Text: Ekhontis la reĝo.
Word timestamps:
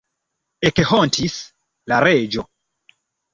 Ekhontis 0.69 1.35
la 1.93 2.01
reĝo. 2.07 2.47